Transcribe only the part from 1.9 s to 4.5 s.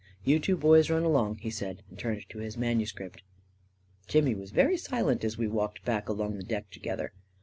turned to bis manuscript. Jimmy was